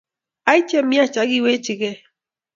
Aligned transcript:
Ae 0.51 0.61
chemyach 0.67 1.15
akiwechi 1.23 1.73
kei 1.81 1.99